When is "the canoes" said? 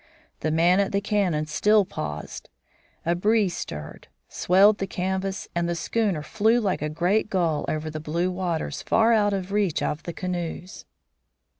10.01-10.85